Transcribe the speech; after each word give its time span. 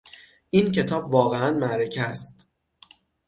این 0.49 0.71
کتاب 0.71 1.11
واقعا 1.13 1.53
معرکه 1.57 2.03
است. 2.03 2.47